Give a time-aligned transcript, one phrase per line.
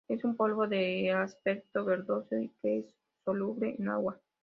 [0.07, 2.85] Es un polvo de aspecto verdoso que es
[3.23, 4.19] soluble en agua.